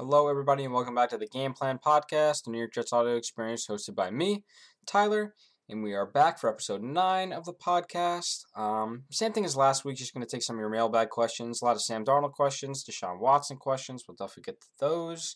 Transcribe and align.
Hello, 0.00 0.28
everybody, 0.28 0.62
and 0.62 0.72
welcome 0.72 0.94
back 0.94 1.10
to 1.10 1.18
the 1.18 1.26
Game 1.26 1.54
Plan 1.54 1.80
Podcast, 1.84 2.44
the 2.44 2.52
New 2.52 2.58
York 2.58 2.72
Jets 2.72 2.92
audio 2.92 3.16
experience 3.16 3.66
hosted 3.66 3.96
by 3.96 4.12
me, 4.12 4.44
Tyler, 4.86 5.34
and 5.68 5.82
we 5.82 5.92
are 5.92 6.06
back 6.06 6.38
for 6.38 6.48
episode 6.48 6.84
9 6.84 7.32
of 7.32 7.44
the 7.44 7.52
podcast. 7.52 8.44
Um, 8.54 9.02
same 9.10 9.32
thing 9.32 9.44
as 9.44 9.56
last 9.56 9.84
week, 9.84 9.96
just 9.96 10.14
going 10.14 10.24
to 10.24 10.30
take 10.30 10.44
some 10.44 10.54
of 10.54 10.60
your 10.60 10.68
mailbag 10.68 11.08
questions, 11.08 11.60
a 11.60 11.64
lot 11.64 11.74
of 11.74 11.82
Sam 11.82 12.04
Darnold 12.04 12.30
questions, 12.30 12.84
Deshaun 12.84 13.18
Watson 13.18 13.56
questions. 13.56 14.04
We'll 14.06 14.14
definitely 14.14 14.52
get 14.52 14.60
to 14.60 14.68
those. 14.78 15.34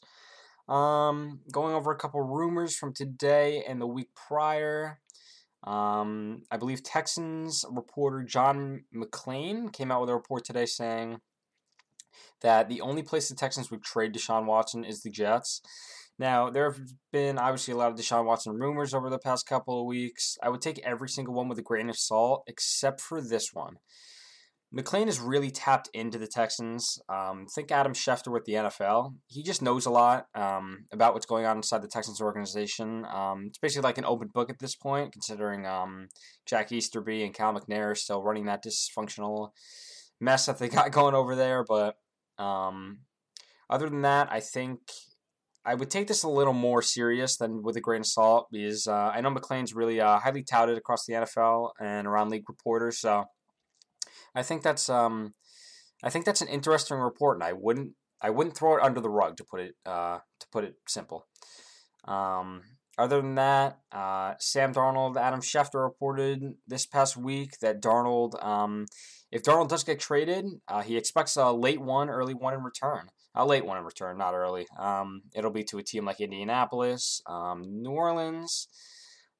Um, 0.69 1.41
going 1.51 1.75
over 1.75 1.91
a 1.91 1.99
couple 1.99 2.21
rumors 2.21 2.77
from 2.77 2.95
today 2.95 3.65
and 3.67 3.81
the 3.81 3.89
week 3.89 4.11
prior. 4.15 5.01
Um, 5.65 6.45
I 6.53 6.57
believe 6.57 6.85
Texans 6.85 7.65
reporter 7.69 8.23
John 8.23 8.85
McClain 8.95 9.73
came 9.73 9.91
out 9.91 10.03
with 10.03 10.11
a 10.11 10.15
report 10.15 10.45
today 10.45 10.67
saying 10.67 11.19
that 12.41 12.69
the 12.69 12.81
only 12.81 13.03
place 13.03 13.29
the 13.29 13.35
Texans 13.35 13.71
would 13.71 13.83
trade 13.83 14.15
Deshaun 14.15 14.47
Watson 14.47 14.85
is 14.85 15.03
the 15.03 15.11
Jets. 15.11 15.61
Now, 16.19 16.51
there 16.51 16.71
have 16.71 16.81
been 17.11 17.39
obviously 17.39 17.75
a 17.75 17.77
lot 17.77 17.91
of 17.91 17.99
Deshaun 17.99 18.25
Watson 18.25 18.53
rumors 18.53 18.95
over 18.95 19.11
the 19.11 19.19
past 19.19 19.47
couple 19.47 19.81
of 19.81 19.87
weeks. 19.87 20.37
I 20.43 20.51
would 20.51 20.61
take 20.61 20.79
every 20.81 21.09
single 21.09 21.35
one 21.35 21.49
with 21.49 21.59
a 21.59 21.63
grain 21.63 21.89
of 21.89 21.97
salt, 21.97 22.45
except 22.47 23.01
for 23.01 23.21
this 23.21 23.51
one. 23.53 23.77
McClain 24.75 25.07
has 25.07 25.21
really 25.21 25.51
tapped 25.51 25.91
into 25.93 26.19
the 26.19 26.27
Texans. 26.27 26.99
Um, 27.09 27.47
think 27.55 27.71
Adam 27.71 27.93
Schefter 27.93 28.33
with 28.33 28.47
the 28.47 28.55
NFL. 28.55 29.15
He 29.27 29.43
just 29.43 29.61
knows 29.61 29.85
a 29.85 29.91
lot 29.91 30.27
um, 30.35 30.87
about 30.93 31.13
what's 31.13 31.27
going 31.27 31.45
on 31.45 31.59
inside 31.59 31.83
the 31.83 31.89
Texans 31.89 32.23
organization. 32.23 33.05
Um, 33.05 33.47
it's 33.49 33.59
basically 33.59 33.87
like 33.87 33.99
an 33.99 34.07
open 34.07 34.29
book 34.33 34.49
at 34.49 34.59
this 34.59 34.75
point, 34.75 35.13
considering 35.13 35.67
um, 35.67 36.09
Jack 36.47 36.73
Easterby 36.73 37.23
and 37.23 37.35
Cal 37.35 37.53
McNair 37.53 37.91
are 37.91 37.95
still 37.95 38.23
running 38.23 38.47
that 38.47 38.65
dysfunctional 38.65 39.51
mess 40.21 40.47
that 40.47 40.59
they 40.59 40.69
got 40.71 40.91
going 40.93 41.15
over 41.15 41.37
there. 41.37 41.65
But 41.69 41.97
um, 42.43 42.99
other 43.71 43.89
than 43.89 44.03
that, 44.03 44.31
I 44.31 44.41
think 44.41 44.81
I 45.65 45.75
would 45.75 45.91
take 45.91 46.09
this 46.09 46.25
a 46.25 46.29
little 46.29 46.53
more 46.53 46.83
serious 46.83 47.37
than 47.37 47.63
with 47.63 47.77
a 47.77 47.81
grain 47.81 48.01
of 48.01 48.07
salt 48.07 48.49
because 48.51 48.87
uh, 48.87 49.13
I 49.15 49.21
know 49.21 49.31
McClain's 49.31 49.75
really 49.75 50.01
uh, 50.01 50.19
highly 50.19 50.43
touted 50.43 50.77
across 50.77 51.07
the 51.07 51.15
NFL 51.15 51.71
and 51.81 52.07
around 52.07 52.31
league 52.31 52.49
reporters. 52.49 52.99
So 52.99 53.25
I 54.35 54.43
think 54.43 54.63
that's 54.63 54.89
um, 54.89 55.35
I 56.03 56.11
think 56.11 56.25
that's 56.25 56.43
an 56.43 56.49
interesting 56.49 56.97
report, 56.99 57.37
and 57.37 57.45
I 57.45 57.53
wouldn't 57.53 57.93
I 58.21 58.31
wouldn't 58.31 58.57
throw 58.57 58.77
it 58.77 58.83
under 58.83 59.01
the 59.01 59.11
rug 59.11 59.37
to 59.37 59.45
put 59.45 59.61
it 59.61 59.75
uh, 59.87 60.19
to 60.41 60.47
put 60.51 60.65
it 60.65 60.75
simple. 60.89 61.27
Um, 62.05 62.63
other 62.99 63.21
than 63.21 63.35
that, 63.37 63.79
uh, 63.91 64.35
Sam 64.39 64.75
Darnold, 64.75 65.17
Adam 65.17 65.41
Schefter 65.41 65.83
reported 65.83 66.55
this 66.67 66.87
past 66.87 67.17
week 67.17 67.59
that 67.61 67.81
Darnold, 67.81 68.43
um, 68.45 68.87
if 69.31 69.43
Darnold 69.43 69.69
does 69.69 69.85
get 69.85 69.99
traded, 69.99 70.47
uh, 70.69 70.83
he 70.83 70.97
expects 70.97 71.37
a 71.37 71.53
late 71.53 71.81
one, 71.81 72.11
early 72.11 72.35
one 72.35 72.55
in 72.55 72.63
return. 72.63 73.09
A 73.35 73.47
late 73.47 73.65
one 73.65 73.79
in 73.79 73.85
return, 73.85 74.19
not 74.19 74.35
early. 74.35 74.67
Um, 74.79 75.23
it'll 75.35 75.51
be 75.51 75.65
to 75.65 75.79
a 75.79 75.83
team 75.83 76.05
like 76.05 76.21
Indianapolis, 76.21 77.23
um, 77.27 77.63
New 77.67 77.93
Orleans. 77.93 78.69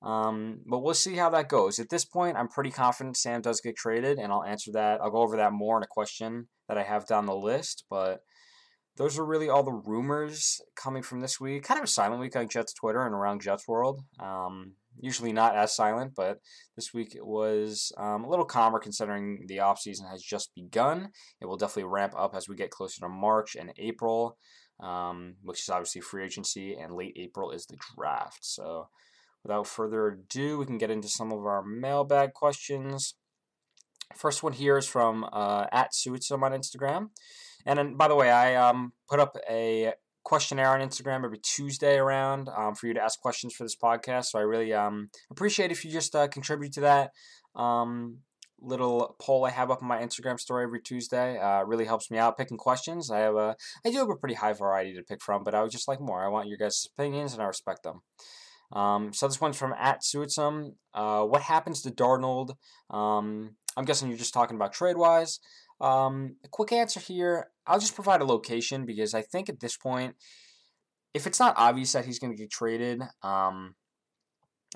Um, 0.01 0.61
but 0.67 0.81
we'll 0.81 0.95
see 0.95 1.17
how 1.17 1.29
that 1.31 1.51
goes. 1.51 1.79
At 1.79 1.91
this 1.91 2.07
point, 2.07 2.37
I'm 2.37 2.49
pretty 2.49 2.71
confident 2.71 3.19
Sam 3.19 3.43
does 3.43 3.61
get 3.61 3.77
traded, 3.77 4.19
and 4.19 4.33
I'll 4.33 4.45
answer 4.45 4.73
that. 4.73 5.01
I'll 5.01 5.11
go 5.11 5.19
over 5.19 5.37
that 5.37 5.53
more 5.53 5.77
in 5.77 5.83
a 5.83 5.87
question 5.87 6.49
that 6.69 6.79
I 6.79 6.83
have 6.83 7.07
down 7.07 7.27
the 7.27 7.37
list. 7.37 7.85
But 7.91 8.23
those 8.97 9.19
are 9.19 9.25
really 9.25 9.49
all 9.49 9.63
the 9.63 9.73
rumors 9.73 10.61
coming 10.77 11.03
from 11.03 11.21
this 11.21 11.41
week. 11.41 11.65
Kind 11.65 11.79
of 11.79 11.85
a 11.85 11.89
silent 11.89 12.21
week 12.21 12.37
on 12.37 12.49
Jets 12.49 12.75
Twitter 12.75 13.05
and 13.05 13.15
around 13.15 13.41
Jets 13.41 13.67
world. 13.67 14.03
Um, 14.21 14.73
usually 15.01 15.33
not 15.33 15.57
as 15.57 15.75
silent, 15.75 16.13
but 16.15 16.39
this 16.77 16.93
week 16.93 17.15
it 17.15 17.27
was 17.27 17.93
um, 17.97 18.25
a 18.25 18.29
little 18.29 18.45
calmer 18.45 18.79
considering 18.79 19.45
the 19.49 19.59
offseason 19.59 20.11
has 20.11 20.23
just 20.23 20.55
begun. 20.55 21.09
It 21.41 21.47
will 21.47 21.57
definitely 21.57 21.91
ramp 21.91 22.13
up 22.17 22.35
as 22.35 22.49
we 22.49 22.57
get 22.57 22.71
closer 22.71 23.01
to 23.01 23.09
March 23.09 23.57
and 23.57 23.73
April, 23.79 24.37
um, 24.81 25.37
which 25.43 25.61
is 25.61 25.71
obviously 25.71 26.03
free 26.03 26.25
agency, 26.25 26.75
and 26.75 26.95
late 26.95 27.17
April 27.17 27.51
is 27.51 27.67
the 27.67 27.79
draft. 27.97 28.41
So 28.43 28.89
without 29.43 29.67
further 29.67 30.09
ado, 30.09 30.59
we 30.59 30.67
can 30.67 30.79
get 30.79 30.91
into 30.91 31.09
some 31.09 31.33
of 31.33 31.47
our 31.47 31.63
mailbag 31.63 32.35
questions. 32.35 33.15
First 34.15 34.43
one 34.43 34.53
here 34.53 34.77
is 34.77 34.87
from 34.87 35.27
uh, 35.33 35.67
at 35.73 35.93
Suitsum 35.93 36.43
on 36.43 36.53
Instagram. 36.53 37.09
And 37.67 37.79
then, 37.79 37.95
by 37.97 38.09
the 38.09 38.17
way, 38.17 38.31
I 38.31 38.55
um, 38.57 38.93
put 39.09 39.21
up 39.21 39.37
a 39.49 39.93
questionnaire 40.25 40.69
on 40.69 40.81
Instagram 40.81 41.25
every 41.25 41.39
Tuesday 41.39 41.97
around 41.97 42.49
um, 42.57 42.75
for 42.75 42.87
you 42.87 42.95
to 42.95 43.03
ask 43.03 43.21
questions 43.21 43.55
for 43.55 43.65
this 43.65 43.77
podcast. 43.77 44.27
So 44.27 44.39
I 44.39 44.43
really 44.43 44.73
um, 44.73 45.11
appreciate 45.31 45.73
if 45.73 45.85
you 45.85 45.91
just 45.91 46.15
uh, 46.15 46.29
contribute 46.29 46.73
to 46.75 46.81
that 46.83 47.11
um, 47.55 48.19
little 48.61 49.17
poll 49.21 49.45
I 49.45 49.51
have 49.51 49.71
up 49.71 49.83
on 49.83 49.89
my 49.89 49.99
Instagram 49.99 50.39
story 50.39 50.65
every 50.65 50.81
Tuesday. 50.81 51.39
Uh, 51.39 51.65
really 51.65 51.85
helps 51.85 52.11
me 52.11 52.19
out 52.19 52.39
picking 52.39 52.57
questions. 52.57 53.11
I 53.11 53.19
have 53.21 53.35
a 53.35 53.57
I 53.85 53.91
do 53.91 53.99
have 53.99 54.11
a 54.11 54.17
pretty 54.17 54.37
high 54.37 54.53
variety 54.53 54.95
to 54.95 55.03
pick 55.03 55.23
from, 55.23 55.45
but 55.45 55.55
I 55.55 55.63
would 55.63 55.73
just 55.73 55.89
like 55.89 56.01
more. 56.01 56.25
I 56.25 56.29
want 56.29 56.49
your 56.49 56.59
guys' 56.59 56.87
opinions 56.97 57.33
and 57.33 57.43
I 57.43 57.47
respect 57.47 57.83
them. 57.83 58.03
Um, 58.73 59.13
so 59.13 59.29
this 59.29 59.41
one's 59.41 59.59
from 59.59 59.75
at 59.75 60.03
Suitsum. 60.03 60.75
Uh, 60.95 61.25
what 61.25 61.43
happens 61.43 61.83
to 61.83 61.91
Darnold? 61.91 62.55
Um, 62.91 63.57
I'm 63.77 63.85
guessing 63.85 64.09
you're 64.09 64.19
just 64.19 64.35
talking 64.35 64.57
about 64.57 64.73
trade 64.73 64.97
wise. 64.97 65.41
Um, 65.83 66.37
a 66.45 66.49
quick 66.49 66.73
answer 66.73 67.01
here. 67.01 67.49
I'll 67.67 67.81
just 67.81 67.95
provide 67.95 68.23
a 68.23 68.25
location 68.25 68.87
because 68.87 69.15
I 69.15 69.23
think 69.23 69.49
at 69.49 69.61
this 69.61 69.77
point, 69.77 70.15
if 71.13 71.27
it's 71.27 71.41
not 71.41 71.55
obvious 71.59 71.93
that 71.93 72.07
he's 72.07 72.19
going 72.19 72.33
to 72.33 72.41
get 72.41 72.51
traded, 72.51 73.03
um, 73.23 73.75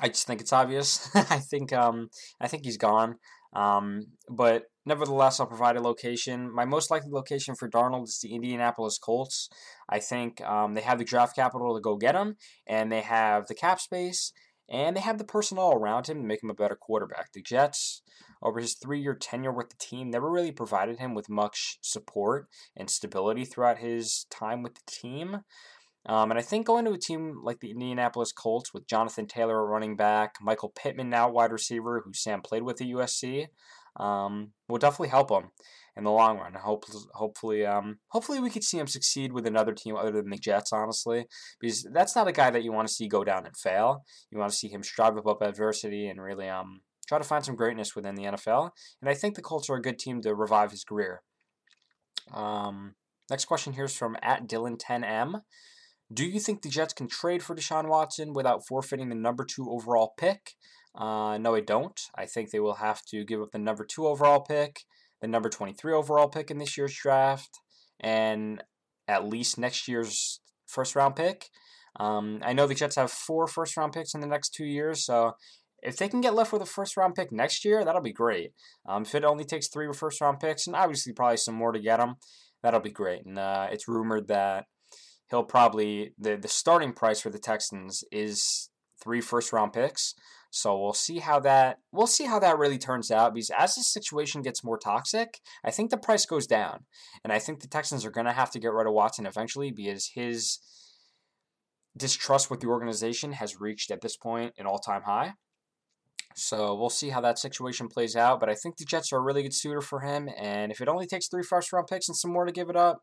I 0.00 0.09
just 0.09 0.27
think 0.27 0.41
it's 0.41 0.53
obvious. 0.53 1.09
I 1.15 1.39
think 1.39 1.72
um, 1.72 2.09
I 2.41 2.49
think 2.49 2.65
he's 2.65 2.77
gone. 2.77 3.17
Um, 3.55 4.09
but 4.28 4.65
nevertheless, 4.84 5.41
I'll 5.41 5.47
provide 5.47 5.77
a 5.77 5.81
location. 5.81 6.53
My 6.53 6.65
most 6.65 6.91
likely 6.91 7.11
location 7.11 7.55
for 7.55 7.71
Darnold 7.71 8.05
is 8.05 8.21
the 8.23 8.34
Indianapolis 8.34 8.99
Colts. 8.99 9.49
I 9.88 10.00
think 10.00 10.43
um, 10.43 10.75
they 10.75 10.83
have 10.83 10.99
the 10.99 11.05
draft 11.05 11.37
capital 11.37 11.75
to 11.75 11.81
go 11.81 11.97
get 11.97 12.15
him, 12.15 12.37
and 12.67 12.93
they 12.93 13.00
have 13.00 13.47
the 13.47 13.55
cap 13.55 13.81
space, 13.81 14.33
and 14.69 14.97
they 14.97 15.00
have 15.00 15.19
the 15.19 15.25
personnel 15.25 15.72
around 15.72 16.09
him 16.09 16.19
to 16.19 16.27
make 16.27 16.43
him 16.43 16.50
a 16.50 16.54
better 16.54 16.77
quarterback. 16.77 17.32
The 17.32 17.43
Jets, 17.43 18.03
over 18.43 18.60
his 18.60 18.75
three 18.75 19.00
year 19.00 19.15
tenure 19.15 19.53
with 19.53 19.71
the 19.71 19.77
team, 19.78 20.10
never 20.10 20.31
really 20.31 20.53
provided 20.53 20.99
him 20.99 21.15
with 21.15 21.28
much 21.28 21.78
support 21.82 22.49
and 22.76 22.91
stability 22.91 23.44
throughout 23.44 23.78
his 23.78 24.26
time 24.31 24.62
with 24.62 24.75
the 24.75 24.82
team. 24.87 25.41
Um, 26.09 26.31
and 26.31 26.38
I 26.38 26.43
think 26.43 26.66
going 26.66 26.84
to 26.84 26.93
a 26.93 26.99
team 26.99 27.41
like 27.43 27.59
the 27.60 27.71
Indianapolis 27.71 28.31
Colts 28.31 28.72
with 28.72 28.87
Jonathan 28.87 29.26
Taylor 29.26 29.66
running 29.66 29.97
back, 29.97 30.37
Michael 30.41 30.72
Pittman 30.76 31.10
now 31.10 31.28
wide 31.28 31.50
receiver, 31.50 32.03
who 32.05 32.12
Sam 32.15 32.43
played 32.43 32.62
with 32.62 32.81
at 32.81 32.87
USC, 32.87 33.49
um, 33.97 34.53
will 34.69 34.78
definitely 34.78 35.09
help 35.09 35.31
him 35.31 35.50
in 35.96 36.04
the 36.04 36.10
long 36.10 36.38
run. 36.38 36.54
Hope, 36.54 36.84
hopefully, 37.14 37.64
um, 37.64 37.98
hopefully 38.08 38.40
we 38.40 38.50
could 38.50 38.64
see 38.64 38.78
him 38.78 38.86
succeed 38.86 39.32
with 39.32 39.46
another 39.46 39.72
team 39.72 39.96
other 39.96 40.12
than 40.12 40.30
the 40.30 40.36
Jets, 40.36 40.72
honestly, 40.72 41.26
because 41.60 41.86
that's 41.92 42.14
not 42.14 42.28
a 42.28 42.32
guy 42.32 42.50
that 42.50 42.62
you 42.62 42.72
want 42.72 42.86
to 42.88 42.94
see 42.94 43.08
go 43.08 43.24
down 43.24 43.46
and 43.46 43.56
fail. 43.56 44.04
You 44.30 44.38
want 44.38 44.52
to 44.52 44.56
see 44.56 44.68
him 44.68 44.82
strive 44.82 45.16
above 45.16 45.40
adversity 45.40 46.08
and 46.08 46.20
really 46.20 46.48
um, 46.48 46.82
try 47.08 47.18
to 47.18 47.24
find 47.24 47.44
some 47.44 47.56
greatness 47.56 47.96
within 47.96 48.14
the 48.14 48.24
NFL. 48.24 48.70
And 49.00 49.08
I 49.08 49.14
think 49.14 49.34
the 49.34 49.42
Colts 49.42 49.70
are 49.70 49.76
a 49.76 49.82
good 49.82 49.98
team 49.98 50.20
to 50.22 50.34
revive 50.34 50.70
his 50.70 50.84
career. 50.84 51.22
Um, 52.32 52.94
next 53.30 53.46
question 53.46 53.72
here 53.72 53.84
is 53.84 53.96
from 53.96 54.16
at 54.22 54.46
Dylan10M. 54.46 55.42
Do 56.12 56.24
you 56.24 56.38
think 56.38 56.62
the 56.62 56.68
Jets 56.68 56.94
can 56.94 57.08
trade 57.08 57.42
for 57.42 57.56
Deshaun 57.56 57.88
Watson 57.88 58.32
without 58.32 58.66
forfeiting 58.66 59.08
the 59.08 59.16
number 59.16 59.44
two 59.44 59.68
overall 59.68 60.14
pick? 60.16 60.52
Uh, 60.94 61.36
no, 61.38 61.54
I 61.54 61.60
don't. 61.60 62.00
I 62.14 62.26
think 62.26 62.50
they 62.50 62.60
will 62.60 62.76
have 62.76 63.02
to 63.06 63.24
give 63.24 63.40
up 63.40 63.50
the 63.50 63.58
number 63.58 63.84
two 63.84 64.06
overall 64.06 64.40
pick, 64.40 64.84
the 65.21 65.28
number 65.28 65.49
23 65.49 65.93
overall 65.93 66.28
pick 66.28 66.50
in 66.50 66.59
this 66.59 66.77
year's 66.77 66.94
draft, 66.94 67.60
and 68.00 68.62
at 69.09 69.28
least 69.28 69.59
next 69.59 69.88
year's 69.88 70.41
first 70.66 70.94
round 70.97 71.16
pick. 71.16 71.49
Um, 71.99 72.41
I 72.43 72.53
know 72.53 72.66
the 72.66 72.75
Jets 72.75 72.97
have 72.97 73.10
four 73.10 73.47
first 73.47 73.76
round 73.76 73.93
picks 73.93 74.15
in 74.15 74.21
the 74.21 74.26
next 74.26 74.50
two 74.50 74.66
years, 74.66 75.05
so 75.05 75.32
if 75.82 75.97
they 75.97 76.09
can 76.09 76.21
get 76.21 76.34
left 76.34 76.53
with 76.53 76.62
a 76.62 76.66
first 76.66 76.97
round 76.97 77.15
pick 77.15 77.32
next 77.32 77.65
year, 77.65 77.84
that'll 77.84 78.03
be 78.03 78.12
great. 78.12 78.53
Um, 78.87 79.03
if 79.03 79.15
it 79.15 79.25
only 79.25 79.44
takes 79.44 79.69
three 79.69 79.88
first 79.93 80.21
round 80.21 80.41
picks, 80.41 80.66
and 80.66 80.76
obviously 80.76 81.12
probably 81.12 81.37
some 81.37 81.55
more 81.55 81.72
to 81.72 81.81
get 81.81 81.99
them, 81.99 82.16
that'll 82.62 82.81
be 82.81 82.91
great. 82.91 83.25
And 83.25 83.38
uh, 83.38 83.69
it's 83.71 83.88
rumored 83.88 84.28
that 84.28 84.66
he'll 85.31 85.44
probably 85.44 86.12
the 86.19 86.37
the 86.37 86.49
starting 86.49 86.93
price 86.93 87.20
for 87.20 87.31
the 87.31 87.38
Texans 87.38 88.05
is 88.11 88.70
three 89.02 89.20
first 89.20 89.52
round 89.52 89.73
picks. 89.73 90.14
So 90.56 90.81
we'll 90.81 90.94
see 90.94 91.19
how 91.19 91.38
that 91.41 91.81
we'll 91.93 92.06
see 92.06 92.25
how 92.25 92.38
that 92.38 92.56
really 92.56 92.79
turns 92.79 93.11
out 93.11 93.35
because 93.35 93.50
as 93.50 93.75
the 93.75 93.82
situation 93.82 94.41
gets 94.41 94.64
more 94.64 94.79
toxic, 94.79 95.38
I 95.62 95.70
think 95.70 95.91
the 95.91 95.99
price 95.99 96.25
goes 96.25 96.47
down. 96.47 96.87
And 97.23 97.31
I 97.31 97.38
think 97.38 97.61
the 97.61 97.69
Texans 97.69 98.06
are 98.06 98.11
going 98.11 98.25
to 98.25 98.32
have 98.32 98.50
to 98.53 98.58
get 98.58 98.73
rid 98.73 98.87
of 98.87 98.94
Watson 98.94 99.26
eventually 99.26 99.70
because 99.70 100.12
his 100.14 100.58
distrust 101.94 102.50
with 102.50 102.61
the 102.61 102.69
organization 102.69 103.32
has 103.32 103.61
reached 103.61 103.91
at 103.91 104.00
this 104.00 104.17
point 104.17 104.55
an 104.56 104.64
all-time 104.64 105.03
high. 105.03 105.35
So 106.35 106.75
we'll 106.75 106.88
see 106.88 107.11
how 107.11 107.20
that 107.20 107.38
situation 107.38 107.88
plays 107.88 108.17
out, 108.17 108.41
but 108.41 108.49
I 108.49 108.55
think 108.55 108.79
the 108.79 108.87
Jets 108.87 109.12
are 109.12 109.19
a 109.19 109.23
really 109.23 109.43
good 109.43 109.55
suitor 109.55 109.82
for 109.82 110.00
him 110.00 110.26
and 110.38 110.73
if 110.73 110.81
it 110.81 110.88
only 110.88 111.06
takes 111.06 111.29
three 111.29 111.43
first 111.43 111.70
round 111.70 111.87
picks 111.87 112.09
and 112.09 112.17
some 112.17 112.32
more 112.32 112.47
to 112.47 112.52
give 112.52 112.70
it 112.70 112.76
up, 112.76 113.02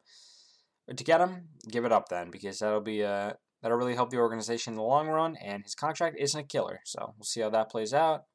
to 0.95 1.03
get 1.03 1.21
him, 1.21 1.49
give 1.69 1.85
it 1.85 1.91
up 1.91 2.09
then 2.09 2.31
because 2.31 2.57
that'll 2.57 2.81
be 2.81 3.01
a 3.01 3.35
that'll 3.63 3.77
really 3.77 3.95
help 3.95 4.11
the 4.11 4.17
organization 4.17 4.73
in 4.73 4.77
the 4.77 4.83
long 4.83 5.07
run. 5.07 5.35
And 5.43 5.63
his 5.63 5.73
contract 5.73 6.17
isn't 6.19 6.39
a 6.39 6.43
killer, 6.43 6.81
so 6.85 7.15
we'll 7.17 7.23
see 7.23 7.41
how 7.41 7.49
that 7.49 7.71
plays 7.71 7.93
out. 7.93 8.25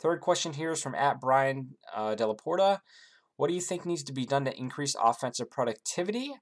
Third 0.00 0.20
question 0.20 0.52
here 0.52 0.72
is 0.72 0.82
from 0.82 0.94
at 0.94 1.20
Brian 1.20 1.70
uh, 1.94 2.14
Delaporta. 2.14 2.80
What 3.36 3.48
do 3.48 3.54
you 3.54 3.60
think 3.60 3.86
needs 3.86 4.02
to 4.04 4.12
be 4.12 4.26
done 4.26 4.44
to 4.44 4.58
increase 4.58 4.96
offensive 5.00 5.50
productivity? 5.50 6.32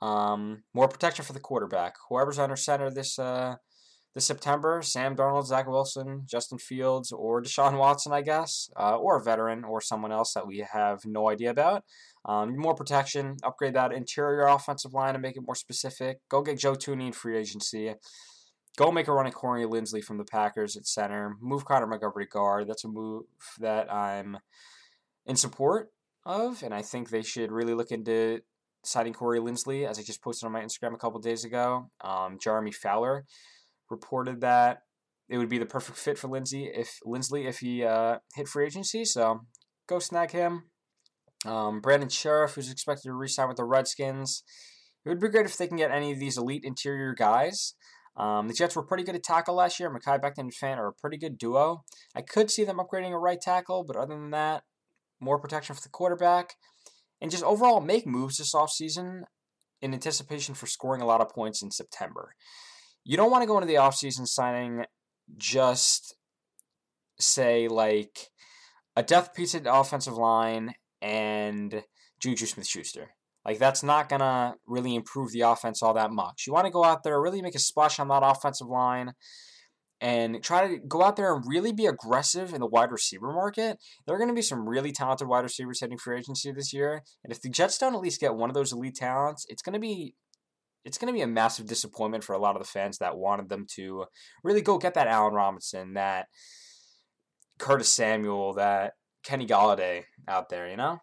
Um, 0.00 0.64
more 0.74 0.88
protection 0.88 1.24
for 1.24 1.32
the 1.32 1.40
quarterback. 1.40 1.94
Whoever's 2.08 2.38
under 2.38 2.56
center 2.56 2.90
this 2.90 3.18
uh, 3.18 3.56
this 4.14 4.26
September, 4.26 4.82
Sam 4.82 5.16
Darnold, 5.16 5.46
Zach 5.46 5.66
Wilson, 5.66 6.22
Justin 6.26 6.58
Fields, 6.58 7.12
or 7.12 7.42
Deshaun 7.42 7.78
Watson, 7.78 8.12
I 8.12 8.20
guess, 8.20 8.70
uh, 8.78 8.96
or 8.96 9.16
a 9.16 9.22
veteran 9.22 9.64
or 9.64 9.80
someone 9.80 10.12
else 10.12 10.34
that 10.34 10.46
we 10.46 10.66
have 10.70 11.04
no 11.06 11.30
idea 11.30 11.50
about. 11.50 11.84
Um, 12.24 12.56
more 12.56 12.74
protection, 12.74 13.36
upgrade 13.42 13.74
that 13.74 13.92
interior 13.92 14.46
offensive 14.46 14.92
line 14.92 15.14
and 15.14 15.22
make 15.22 15.36
it 15.36 15.46
more 15.46 15.54
specific. 15.54 16.20
Go 16.28 16.42
get 16.42 16.58
Joe 16.58 16.74
Thuney 16.74 17.06
in 17.06 17.12
free 17.12 17.38
agency. 17.38 17.94
Go 18.76 18.92
make 18.92 19.08
a 19.08 19.12
run 19.12 19.26
at 19.26 19.34
Corey 19.34 19.64
Linsley 19.64 20.02
from 20.04 20.18
the 20.18 20.24
Packers 20.24 20.76
at 20.76 20.86
center. 20.86 21.36
Move 21.40 21.64
Connor 21.64 21.86
Montgomery 21.86 22.26
guard. 22.26 22.68
That's 22.68 22.84
a 22.84 22.88
move 22.88 23.24
that 23.60 23.92
I'm 23.92 24.38
in 25.26 25.36
support 25.36 25.90
of, 26.24 26.62
and 26.62 26.72
I 26.74 26.82
think 26.82 27.10
they 27.10 27.22
should 27.22 27.50
really 27.50 27.74
look 27.74 27.90
into 27.90 28.40
signing 28.84 29.12
Corey 29.12 29.40
Linsley, 29.40 29.88
as 29.88 29.98
I 29.98 30.02
just 30.02 30.22
posted 30.22 30.46
on 30.46 30.52
my 30.52 30.62
Instagram 30.62 30.94
a 30.94 30.98
couple 30.98 31.20
days 31.20 31.44
ago. 31.44 31.90
Um, 32.00 32.38
Jeremy 32.40 32.72
Fowler 32.72 33.24
reported 33.92 34.40
that 34.40 34.82
it 35.28 35.38
would 35.38 35.48
be 35.48 35.58
the 35.58 35.66
perfect 35.66 35.98
fit 35.98 36.18
for 36.18 36.28
Lindsey 36.28 36.64
if 36.64 36.98
Linsley 37.06 37.46
if 37.46 37.60
he 37.60 37.84
uh, 37.84 38.18
hit 38.34 38.48
free 38.48 38.66
agency. 38.66 39.04
So 39.04 39.42
go 39.88 40.00
snag 40.00 40.32
him. 40.32 40.64
Um, 41.46 41.80
Brandon 41.80 42.08
Scherff, 42.08 42.54
who's 42.54 42.70
expected 42.70 43.04
to 43.04 43.14
re-sign 43.14 43.48
with 43.48 43.56
the 43.56 43.64
Redskins. 43.64 44.42
It 45.04 45.08
would 45.08 45.20
be 45.20 45.28
great 45.28 45.46
if 45.46 45.56
they 45.56 45.66
can 45.66 45.76
get 45.76 45.90
any 45.90 46.12
of 46.12 46.18
these 46.18 46.38
elite 46.38 46.64
interior 46.64 47.14
guys. 47.14 47.74
Um, 48.16 48.46
the 48.46 48.54
Jets 48.54 48.76
were 48.76 48.84
pretty 48.84 49.04
good 49.04 49.14
at 49.14 49.22
tackle 49.22 49.54
last 49.54 49.80
year. 49.80 49.90
Mekhi 49.90 50.20
Becton 50.20 50.38
and 50.38 50.52
Fant 50.52 50.76
are 50.76 50.88
a 50.88 50.92
pretty 50.92 51.16
good 51.16 51.38
duo. 51.38 51.82
I 52.14 52.22
could 52.22 52.50
see 52.50 52.64
them 52.64 52.78
upgrading 52.78 53.12
a 53.12 53.18
right 53.18 53.40
tackle, 53.40 53.84
but 53.84 53.96
other 53.96 54.14
than 54.14 54.30
that, 54.30 54.64
more 55.18 55.38
protection 55.38 55.74
for 55.74 55.82
the 55.82 55.88
quarterback, 55.88 56.54
and 57.20 57.30
just 57.30 57.44
overall 57.44 57.80
make 57.80 58.06
moves 58.06 58.36
this 58.36 58.54
offseason 58.54 59.22
in 59.80 59.94
anticipation 59.94 60.54
for 60.54 60.66
scoring 60.66 61.00
a 61.00 61.06
lot 61.06 61.20
of 61.20 61.30
points 61.30 61.62
in 61.62 61.70
September. 61.70 62.34
You 63.04 63.16
don't 63.16 63.30
want 63.30 63.42
to 63.42 63.46
go 63.46 63.56
into 63.56 63.66
the 63.66 63.74
offseason 63.74 64.26
signing 64.26 64.84
just, 65.36 66.16
say, 67.18 67.68
like 67.68 68.30
a 68.96 69.02
death 69.02 69.34
piece 69.34 69.54
at 69.54 69.64
the 69.64 69.74
offensive 69.74 70.14
line 70.14 70.74
and 71.00 71.82
Juju 72.20 72.46
Smith 72.46 72.66
Schuster. 72.66 73.10
Like, 73.44 73.58
that's 73.58 73.82
not 73.82 74.08
to 74.10 74.54
really 74.66 74.94
improve 74.94 75.32
the 75.32 75.40
offense 75.40 75.82
all 75.82 75.94
that 75.94 76.12
much. 76.12 76.44
You 76.46 76.52
want 76.52 76.66
to 76.66 76.72
go 76.72 76.84
out 76.84 77.02
there, 77.02 77.20
really 77.20 77.42
make 77.42 77.56
a 77.56 77.58
splash 77.58 77.98
on 77.98 78.08
that 78.08 78.22
offensive 78.22 78.68
line 78.68 79.14
and 80.00 80.42
try 80.42 80.68
to 80.68 80.78
go 80.78 81.02
out 81.02 81.16
there 81.16 81.34
and 81.34 81.44
really 81.46 81.72
be 81.72 81.86
aggressive 81.86 82.52
in 82.52 82.60
the 82.60 82.66
wide 82.66 82.90
receiver 82.90 83.32
market. 83.32 83.78
There 84.04 84.14
are 84.14 84.18
going 84.18 84.28
to 84.28 84.34
be 84.34 84.42
some 84.42 84.68
really 84.68 84.92
talented 84.92 85.28
wide 85.28 85.44
receivers 85.44 85.80
heading 85.80 85.98
free 85.98 86.18
agency 86.18 86.52
this 86.52 86.72
year, 86.72 87.02
and 87.22 87.32
if 87.32 87.40
the 87.40 87.48
Jets 87.48 87.78
don't 87.78 87.94
at 87.94 88.00
least 88.00 88.20
get 88.20 88.34
one 88.34 88.50
of 88.50 88.54
those 88.54 88.72
elite 88.72 88.96
talents, 88.96 89.46
it's 89.48 89.62
going 89.62 89.74
to 89.74 89.80
be 89.80 90.14
it's 90.84 90.98
going 90.98 91.12
to 91.12 91.16
be 91.16 91.22
a 91.22 91.26
massive 91.26 91.66
disappointment 91.66 92.24
for 92.24 92.34
a 92.34 92.38
lot 92.38 92.56
of 92.56 92.62
the 92.62 92.68
fans 92.68 92.98
that 92.98 93.16
wanted 93.16 93.48
them 93.48 93.66
to 93.76 94.04
really 94.42 94.62
go 94.62 94.78
get 94.78 94.94
that 94.94 95.06
Allen 95.06 95.34
Robinson, 95.34 95.94
that 95.94 96.26
Curtis 97.58 97.90
Samuel, 97.90 98.54
that 98.54 98.94
Kenny 99.22 99.46
Golladay 99.46 100.04
out 100.26 100.48
there, 100.48 100.68
you 100.68 100.76
know? 100.76 100.98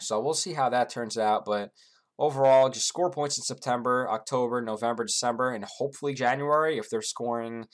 So 0.00 0.20
we'll 0.20 0.34
see 0.34 0.52
how 0.52 0.68
that 0.70 0.90
turns 0.90 1.16
out, 1.16 1.44
but 1.44 1.70
overall, 2.18 2.68
just 2.68 2.88
score 2.88 3.10
points 3.10 3.38
in 3.38 3.44
September, 3.44 4.08
October, 4.10 4.60
November, 4.60 5.04
December, 5.04 5.52
and 5.52 5.64
hopefully 5.64 6.14
January. 6.14 6.78
If 6.78 6.90
they're 6.90 7.02
scoring 7.02 7.66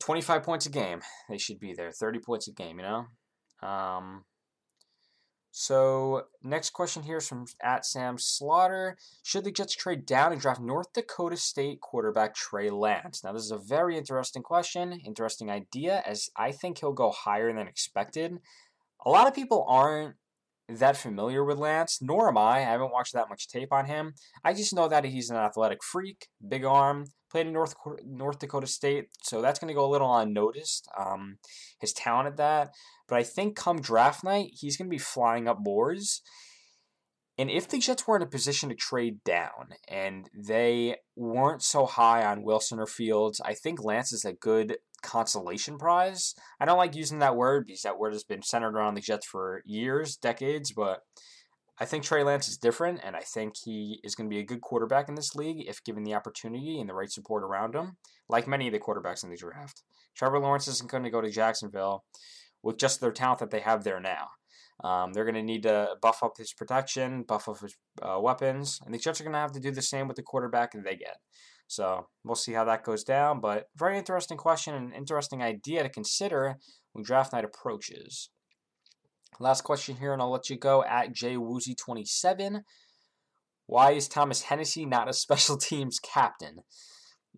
25 0.00 0.42
points 0.42 0.66
a 0.66 0.70
game, 0.70 1.00
they 1.28 1.38
should 1.38 1.58
be 1.58 1.72
there. 1.74 1.90
30 1.90 2.20
points 2.20 2.48
a 2.48 2.52
game, 2.52 2.78
you 2.78 2.84
know? 2.84 3.68
Um, 3.68 4.24
so, 5.60 6.26
next 6.40 6.70
question 6.70 7.02
here 7.02 7.16
is 7.16 7.26
from 7.26 7.46
at 7.60 7.84
Sam 7.84 8.16
Slaughter. 8.16 8.96
Should 9.24 9.42
the 9.42 9.50
Jets 9.50 9.74
trade 9.74 10.06
down 10.06 10.30
and 10.30 10.40
draft 10.40 10.60
North 10.60 10.92
Dakota 10.92 11.36
State 11.36 11.80
quarterback 11.80 12.36
Trey 12.36 12.70
Lance? 12.70 13.24
Now, 13.24 13.32
this 13.32 13.42
is 13.42 13.50
a 13.50 13.58
very 13.58 13.98
interesting 13.98 14.44
question, 14.44 14.92
interesting 15.04 15.50
idea, 15.50 16.00
as 16.06 16.30
I 16.36 16.52
think 16.52 16.78
he'll 16.78 16.92
go 16.92 17.10
higher 17.10 17.52
than 17.52 17.66
expected. 17.66 18.38
A 19.04 19.10
lot 19.10 19.26
of 19.26 19.34
people 19.34 19.64
aren't 19.68 20.14
that 20.68 20.96
familiar 20.96 21.44
with 21.44 21.58
Lance, 21.58 21.98
nor 22.00 22.28
am 22.28 22.36
I. 22.36 22.56
I 22.56 22.60
haven't 22.60 22.92
watched 22.92 23.14
that 23.14 23.28
much 23.28 23.48
tape 23.48 23.72
on 23.72 23.86
him. 23.86 24.14
I 24.44 24.52
just 24.52 24.74
know 24.74 24.88
that 24.88 25.04
he's 25.04 25.30
an 25.30 25.36
athletic 25.36 25.82
freak, 25.82 26.28
big 26.46 26.64
arm, 26.64 27.06
played 27.30 27.46
in 27.46 27.52
North 27.52 27.74
North 28.04 28.38
Dakota 28.38 28.66
State, 28.66 29.06
so 29.22 29.40
that's 29.40 29.58
going 29.58 29.68
to 29.68 29.74
go 29.74 29.86
a 29.86 29.90
little 29.90 30.14
unnoticed. 30.14 30.88
Um, 30.98 31.38
his 31.80 31.92
talent 31.92 32.28
at 32.28 32.36
that, 32.36 32.70
but 33.08 33.18
I 33.18 33.22
think 33.22 33.56
come 33.56 33.80
draft 33.80 34.22
night, 34.22 34.50
he's 34.52 34.76
going 34.76 34.88
to 34.88 34.94
be 34.94 34.98
flying 34.98 35.48
up 35.48 35.58
boards. 35.64 36.22
And 37.38 37.50
if 37.50 37.68
the 37.68 37.78
Jets 37.78 38.06
were 38.06 38.16
in 38.16 38.22
a 38.22 38.26
position 38.26 38.68
to 38.68 38.74
trade 38.74 39.22
down 39.24 39.68
and 39.86 40.28
they 40.36 40.96
weren't 41.14 41.62
so 41.62 41.86
high 41.86 42.24
on 42.24 42.42
Wilson 42.42 42.80
or 42.80 42.86
Fields, 42.86 43.40
I 43.44 43.54
think 43.54 43.82
Lance 43.82 44.12
is 44.12 44.24
a 44.24 44.32
good 44.32 44.78
consolation 45.02 45.78
prize. 45.78 46.34
I 46.60 46.64
don't 46.64 46.78
like 46.78 46.94
using 46.94 47.18
that 47.20 47.36
word 47.36 47.66
because 47.66 47.82
that 47.82 47.98
word 47.98 48.12
has 48.12 48.24
been 48.24 48.42
centered 48.42 48.74
around 48.74 48.94
the 48.94 49.00
Jets 49.00 49.26
for 49.26 49.62
years, 49.64 50.16
decades, 50.16 50.72
but 50.72 51.00
I 51.80 51.84
think 51.84 52.02
Trey 52.02 52.24
Lance 52.24 52.48
is 52.48 52.56
different, 52.56 53.00
and 53.04 53.14
I 53.14 53.20
think 53.20 53.54
he 53.64 54.00
is 54.02 54.16
going 54.16 54.28
to 54.28 54.34
be 54.34 54.40
a 54.40 54.46
good 54.46 54.60
quarterback 54.60 55.08
in 55.08 55.14
this 55.14 55.36
league 55.36 55.68
if 55.68 55.84
given 55.84 56.02
the 56.02 56.14
opportunity 56.14 56.80
and 56.80 56.88
the 56.88 56.94
right 56.94 57.10
support 57.10 57.44
around 57.44 57.74
him, 57.74 57.96
like 58.28 58.48
many 58.48 58.66
of 58.66 58.72
the 58.72 58.80
quarterbacks 58.80 59.22
in 59.22 59.30
the 59.30 59.36
draft. 59.36 59.82
Trevor 60.16 60.40
Lawrence 60.40 60.66
isn't 60.66 60.90
going 60.90 61.04
to 61.04 61.10
go 61.10 61.20
to 61.20 61.30
Jacksonville 61.30 62.04
with 62.62 62.78
just 62.78 63.00
their 63.00 63.12
talent 63.12 63.38
that 63.38 63.50
they 63.50 63.60
have 63.60 63.84
there 63.84 64.00
now. 64.00 64.26
Um, 64.84 65.12
they're 65.12 65.24
going 65.24 65.34
to 65.34 65.42
need 65.42 65.64
to 65.64 65.96
buff 66.00 66.22
up 66.22 66.36
his 66.38 66.52
protection, 66.52 67.24
buff 67.24 67.48
up 67.48 67.60
his 67.60 67.76
uh, 68.00 68.18
weapons, 68.20 68.80
and 68.84 68.94
the 68.94 68.98
Jets 68.98 69.20
are 69.20 69.24
going 69.24 69.32
to 69.32 69.40
have 69.40 69.52
to 69.52 69.60
do 69.60 69.72
the 69.72 69.82
same 69.82 70.06
with 70.06 70.16
the 70.16 70.22
quarterback 70.22 70.72
that 70.72 70.84
they 70.84 70.96
get. 70.96 71.16
So 71.66 72.06
we'll 72.24 72.36
see 72.36 72.52
how 72.52 72.64
that 72.64 72.84
goes 72.84 73.04
down. 73.04 73.40
But 73.40 73.66
very 73.76 73.98
interesting 73.98 74.38
question 74.38 74.74
and 74.74 74.94
interesting 74.94 75.42
idea 75.42 75.82
to 75.82 75.88
consider 75.88 76.56
when 76.92 77.04
draft 77.04 77.32
night 77.32 77.44
approaches. 77.44 78.30
Last 79.40 79.62
question 79.62 79.96
here, 79.96 80.12
and 80.12 80.22
I'll 80.22 80.30
let 80.30 80.48
you 80.48 80.56
go 80.56 80.82
at 80.84 81.12
jwoozy27. 81.12 82.62
Why 83.66 83.92
is 83.92 84.08
Thomas 84.08 84.42
Hennessy 84.42 84.86
not 84.86 85.08
a 85.08 85.12
special 85.12 85.56
teams 85.56 85.98
captain? 85.98 86.60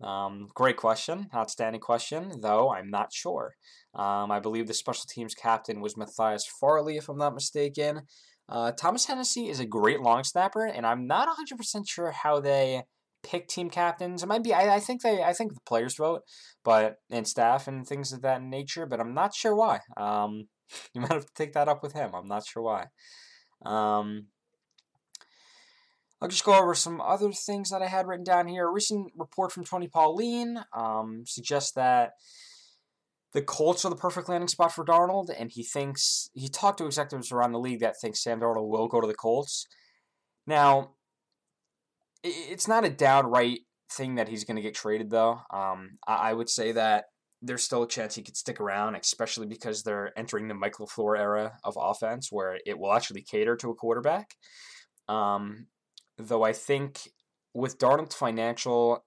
Um, 0.03 0.47
great 0.55 0.77
question, 0.77 1.27
outstanding 1.33 1.81
question, 1.81 2.41
though 2.41 2.71
I'm 2.71 2.89
not 2.89 3.13
sure. 3.13 3.55
Um, 3.93 4.31
I 4.31 4.39
believe 4.39 4.67
the 4.67 4.73
special 4.73 5.05
teams 5.07 5.35
captain 5.35 5.81
was 5.81 5.97
Matthias 5.97 6.45
Farley, 6.59 6.97
if 6.97 7.09
I'm 7.09 7.17
not 7.17 7.33
mistaken. 7.33 8.01
Uh, 8.49 8.71
Thomas 8.71 9.05
Hennessy 9.05 9.49
is 9.49 9.59
a 9.59 9.65
great 9.65 10.01
long 10.01 10.23
snapper, 10.23 10.65
and 10.65 10.85
I'm 10.85 11.07
not 11.07 11.29
100% 11.29 11.87
sure 11.87 12.11
how 12.11 12.39
they 12.39 12.83
pick 13.23 13.47
team 13.47 13.69
captains. 13.69 14.23
It 14.23 14.27
might 14.27 14.43
be 14.43 14.53
I, 14.53 14.75
I 14.75 14.79
think 14.79 15.01
they 15.01 15.23
I 15.23 15.33
think 15.33 15.53
the 15.53 15.61
players 15.65 15.95
vote, 15.95 16.21
but 16.63 16.95
and 17.09 17.27
staff 17.27 17.67
and 17.67 17.87
things 17.87 18.11
of 18.11 18.21
that 18.23 18.41
nature. 18.41 18.85
But 18.85 18.99
I'm 18.99 19.13
not 19.13 19.35
sure 19.35 19.55
why. 19.55 19.79
Um, 19.97 20.47
you 20.93 21.01
might 21.01 21.11
have 21.11 21.25
to 21.25 21.33
take 21.35 21.53
that 21.53 21.67
up 21.67 21.83
with 21.83 21.93
him. 21.93 22.11
I'm 22.13 22.27
not 22.27 22.45
sure 22.45 22.63
why. 22.63 22.87
Um, 23.65 24.27
I'll 26.21 26.29
just 26.29 26.45
go 26.45 26.53
over 26.53 26.75
some 26.75 27.01
other 27.01 27.31
things 27.31 27.71
that 27.71 27.81
I 27.81 27.87
had 27.87 28.07
written 28.07 28.23
down 28.23 28.47
here. 28.47 28.67
A 28.67 28.71
recent 28.71 29.11
report 29.17 29.51
from 29.51 29.65
Tony 29.65 29.87
Pauline 29.87 30.59
um, 30.71 31.23
suggests 31.25 31.71
that 31.73 32.11
the 33.33 33.41
Colts 33.41 33.85
are 33.85 33.89
the 33.89 33.95
perfect 33.95 34.29
landing 34.29 34.47
spot 34.47 34.73
for 34.73 34.85
Darnold, 34.85 35.29
and 35.35 35.49
he 35.51 35.63
thinks 35.63 36.29
he 36.33 36.47
talked 36.47 36.77
to 36.77 36.85
executives 36.85 37.31
around 37.31 37.53
the 37.53 37.59
league 37.59 37.79
that 37.79 37.95
think 37.99 38.15
Sam 38.15 38.39
Darnold 38.39 38.69
will 38.69 38.87
go 38.87 39.01
to 39.01 39.07
the 39.07 39.15
Colts. 39.15 39.65
Now, 40.45 40.91
it's 42.23 42.67
not 42.67 42.85
a 42.85 42.89
downright 42.89 43.61
thing 43.91 44.15
that 44.15 44.27
he's 44.27 44.43
going 44.43 44.57
to 44.57 44.61
get 44.61 44.75
traded, 44.75 45.09
though. 45.09 45.41
Um, 45.51 45.97
I 46.07 46.33
would 46.33 46.49
say 46.49 46.71
that 46.73 47.05
there's 47.41 47.63
still 47.63 47.83
a 47.83 47.87
chance 47.87 48.13
he 48.13 48.21
could 48.21 48.37
stick 48.37 48.59
around, 48.59 48.95
especially 48.95 49.47
because 49.47 49.81
they're 49.81 50.11
entering 50.15 50.47
the 50.47 50.53
Michael 50.53 50.87
LaFleur 50.87 51.17
era 51.17 51.53
of 51.63 51.77
offense 51.79 52.27
where 52.31 52.59
it 52.65 52.77
will 52.77 52.93
actually 52.93 53.23
cater 53.23 53.55
to 53.55 53.71
a 53.71 53.75
quarterback. 53.75 54.35
Um, 55.07 55.67
though 56.27 56.43
I 56.43 56.53
think 56.53 57.09
with 57.53 57.77
Darnold's 57.77 58.15
financial 58.15 59.03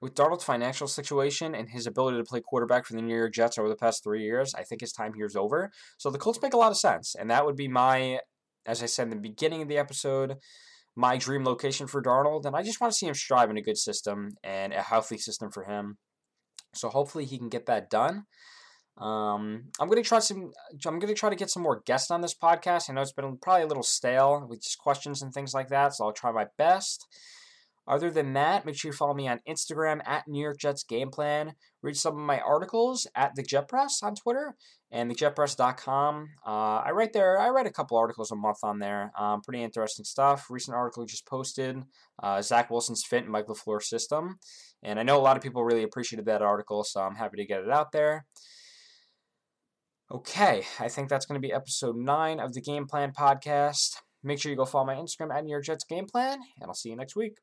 with 0.00 0.14
Darnold's 0.14 0.44
financial 0.44 0.88
situation 0.88 1.54
and 1.54 1.68
his 1.68 1.86
ability 1.86 2.16
to 2.16 2.24
play 2.24 2.40
quarterback 2.40 2.86
for 2.86 2.94
the 2.94 3.02
New 3.02 3.14
York 3.14 3.34
Jets 3.34 3.58
over 3.58 3.68
the 3.68 3.76
past 3.76 4.02
three 4.02 4.22
years, 4.22 4.54
I 4.54 4.62
think 4.62 4.80
his 4.80 4.92
time 4.92 5.12
here 5.12 5.26
is 5.26 5.36
over. 5.36 5.70
So 5.98 6.10
the 6.10 6.18
Colts 6.18 6.40
make 6.40 6.54
a 6.54 6.56
lot 6.56 6.70
of 6.70 6.78
sense, 6.78 7.14
and 7.14 7.30
that 7.30 7.44
would 7.44 7.56
be 7.56 7.68
my, 7.68 8.20
as 8.64 8.82
I 8.82 8.86
said 8.86 9.04
in 9.04 9.10
the 9.10 9.16
beginning 9.16 9.60
of 9.60 9.68
the 9.68 9.76
episode, 9.76 10.36
my 10.96 11.18
dream 11.18 11.44
location 11.44 11.86
for 11.86 12.02
Darnold, 12.02 12.46
and 12.46 12.56
I 12.56 12.62
just 12.62 12.80
want 12.80 12.92
to 12.92 12.96
see 12.96 13.06
him 13.06 13.14
strive 13.14 13.50
in 13.50 13.58
a 13.58 13.62
good 13.62 13.76
system 13.76 14.30
and 14.42 14.72
a 14.72 14.82
healthy 14.82 15.18
system 15.18 15.50
for 15.50 15.64
him. 15.64 15.98
So 16.74 16.88
hopefully 16.88 17.24
he 17.26 17.38
can 17.38 17.48
get 17.48 17.66
that 17.66 17.90
done. 17.90 18.24
Um, 18.98 19.64
I'm 19.80 19.88
gonna 19.88 20.02
try 20.02 20.18
some. 20.18 20.52
I'm 20.86 20.98
gonna 20.98 21.14
try 21.14 21.30
to 21.30 21.36
get 21.36 21.50
some 21.50 21.62
more 21.62 21.82
guests 21.86 22.10
on 22.10 22.20
this 22.20 22.34
podcast. 22.34 22.90
I 22.90 22.92
know 22.92 23.00
it's 23.00 23.12
been 23.12 23.38
probably 23.38 23.62
a 23.62 23.66
little 23.66 23.82
stale 23.82 24.46
with 24.48 24.62
just 24.62 24.78
questions 24.78 25.22
and 25.22 25.32
things 25.32 25.54
like 25.54 25.68
that, 25.68 25.94
so 25.94 26.04
I'll 26.04 26.12
try 26.12 26.32
my 26.32 26.46
best. 26.58 27.06
Other 27.90 28.10
than 28.10 28.34
that, 28.34 28.64
make 28.64 28.76
sure 28.76 28.90
you 28.90 28.96
follow 28.96 29.14
me 29.14 29.26
on 29.26 29.40
Instagram 29.48 30.00
at 30.06 30.28
New 30.28 30.40
York 30.40 30.58
Jets 30.60 30.84
Game 30.84 31.10
Plan. 31.10 31.54
Read 31.82 31.96
some 31.96 32.14
of 32.14 32.20
my 32.20 32.38
articles 32.38 33.06
at 33.16 33.34
the 33.34 33.42
Jet 33.42 33.68
Press 33.68 34.00
on 34.02 34.14
Twitter 34.14 34.54
and 34.92 35.10
thejetpress.com. 35.10 36.28
Uh, 36.46 36.50
I 36.84 36.90
write 36.92 37.12
there. 37.12 37.38
I 37.38 37.48
write 37.48 37.66
a 37.66 37.72
couple 37.72 37.96
articles 37.96 38.30
a 38.30 38.36
month 38.36 38.58
on 38.62 38.78
there. 38.78 39.10
Um, 39.18 39.40
pretty 39.40 39.62
interesting 39.62 40.04
stuff. 40.04 40.46
Recent 40.50 40.76
article 40.76 41.04
just 41.04 41.26
posted. 41.26 41.82
Uh, 42.22 42.42
Zach 42.42 42.70
Wilson's 42.70 43.04
fit 43.04 43.24
in 43.24 43.30
Mike 43.30 43.46
LaFleur's 43.46 43.88
system, 43.88 44.38
and 44.82 45.00
I 45.00 45.02
know 45.02 45.18
a 45.18 45.22
lot 45.22 45.36
of 45.36 45.42
people 45.42 45.64
really 45.64 45.82
appreciated 45.82 46.26
that 46.26 46.42
article, 46.42 46.84
so 46.84 47.00
I'm 47.00 47.16
happy 47.16 47.38
to 47.38 47.46
get 47.46 47.62
it 47.62 47.70
out 47.70 47.92
there. 47.92 48.24
Okay, 50.12 50.64
I 50.80 50.88
think 50.88 51.08
that's 51.08 51.24
going 51.24 51.40
to 51.40 51.46
be 51.46 51.52
episode 51.52 51.96
nine 51.96 52.40
of 52.40 52.52
the 52.52 52.60
Game 52.60 52.86
Plan 52.86 53.12
podcast. 53.12 53.94
Make 54.24 54.40
sure 54.40 54.50
you 54.50 54.56
go 54.56 54.64
follow 54.64 54.84
my 54.84 54.96
Instagram 54.96 55.32
at 55.32 55.44
New 55.44 55.52
York 55.52 55.64
Jets 55.64 55.84
Game 55.84 56.06
Plan, 56.06 56.34
and 56.60 56.66
I'll 56.66 56.74
see 56.74 56.88
you 56.88 56.96
next 56.96 57.14
week. 57.14 57.34